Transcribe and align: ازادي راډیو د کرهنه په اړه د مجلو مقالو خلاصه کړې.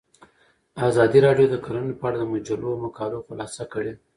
ازادي 0.89 1.19
راډیو 1.27 1.47
د 1.51 1.55
کرهنه 1.63 1.93
په 1.99 2.03
اړه 2.07 2.17
د 2.19 2.23
مجلو 2.33 2.81
مقالو 2.85 3.25
خلاصه 3.27 3.63
کړې. 3.73 3.93